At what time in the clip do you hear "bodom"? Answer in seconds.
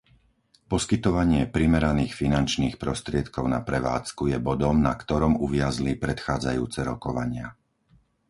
4.47-4.75